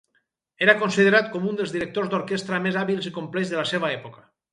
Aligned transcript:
Era 0.67 0.73
considerat 0.77 1.27
com 1.35 1.45
un 1.51 1.59
dels 1.59 1.73
directors 1.75 2.09
d'orquestra 2.13 2.61
més 2.65 2.79
hàbils 2.81 3.11
i 3.11 3.13
complets 3.19 3.53
de 3.53 3.61
la 3.61 3.67
seva 3.73 3.93
època. 3.99 4.27